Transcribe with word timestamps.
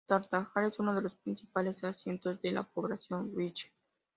Tartagal 0.07 0.65
es 0.69 0.79
uno 0.79 0.95
de 0.95 1.03
los 1.03 1.13
principales 1.13 1.83
asientos 1.83 2.41
de 2.41 2.51
la 2.51 2.63
población 2.63 3.29
wichí. 3.35 3.67